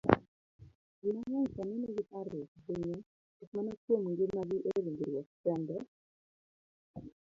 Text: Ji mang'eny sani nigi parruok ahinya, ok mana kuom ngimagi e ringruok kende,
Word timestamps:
Ji 0.99 1.09
mang'eny 1.15 1.47
sani 1.55 1.75
nigi 1.81 2.03
parruok 2.11 2.51
ahinya, 2.57 2.97
ok 3.41 3.49
mana 3.55 3.71
kuom 3.85 4.03
ngimagi 4.11 4.57
e 4.69 4.71
ringruok 4.85 5.27
kende, 5.43 5.75